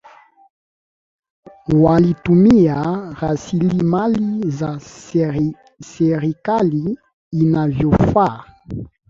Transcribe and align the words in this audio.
Walitumia 1.73 2.77
rasilimali 3.21 4.51
za 4.51 4.79
serikali 5.81 6.99
inavyofaa 7.31 8.43